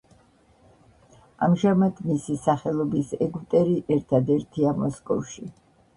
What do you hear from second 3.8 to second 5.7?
ერთადერთია მოსკოვში.